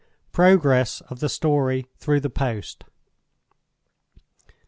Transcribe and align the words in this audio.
PROGRESS 0.31 1.01
OF 1.11 1.19
THE 1.19 1.29
STORY 1.29 1.85
THROUGH 1.99 2.19
THE 2.21 2.29
POST. 2.31 2.85